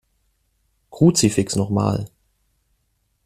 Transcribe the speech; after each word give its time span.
Kruzifix 0.89 1.55
noch 1.55 1.69
mal! 1.69 2.07